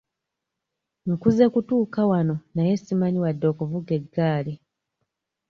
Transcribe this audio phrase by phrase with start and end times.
[1.11, 4.53] Nkuze kutuuka wano naye simanyi wadde okuvuga eggaali.